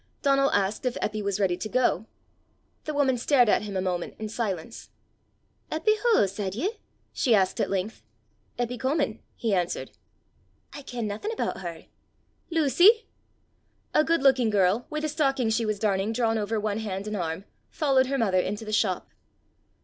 [0.23, 2.07] Donal asked if Eppy was ready to go.
[2.85, 4.89] The woman stared at him a moment in silence.
[5.71, 6.79] "Eppy wha, said ye?"
[7.13, 8.01] she asked at length.
[8.57, 9.91] "Eppy Comin," he answered.
[10.73, 11.85] "I ken naething aboot her.
[12.49, 13.05] Lucy!"
[13.93, 17.15] A good looking girl, with a stocking she was darning drawn over one hand and
[17.15, 19.11] arm, followed her mother into the shop.